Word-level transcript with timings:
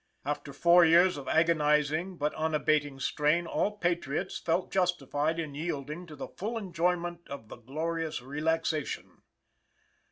After 0.25 0.51
four 0.51 0.83
years 0.83 1.15
of 1.15 1.27
agonizing 1.27 2.17
but 2.17 2.33
unabating 2.33 2.99
strain, 2.99 3.45
all 3.45 3.77
patriots 3.77 4.39
felt 4.39 4.71
justified 4.71 5.37
in 5.37 5.53
yielding 5.53 6.07
to 6.07 6.15
the 6.15 6.27
full 6.29 6.57
enjoyment 6.57 7.21
of 7.29 7.49
the 7.49 7.55
glorious 7.57 8.19
relaxation. 8.19 9.21